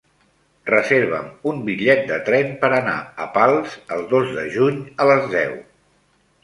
[0.69, 5.31] Reserva'm un bitllet de tren per anar a Pals el dos de juny a les
[5.37, 5.55] deu.